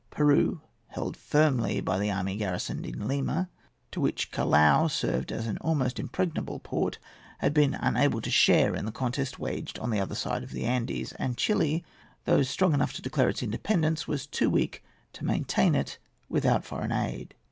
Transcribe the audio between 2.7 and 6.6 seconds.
in Lima, to which Callao served as an almost impregnable